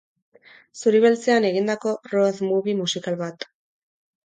[0.81, 3.49] Zuri-beltzean egindako roadmovie musikal bat.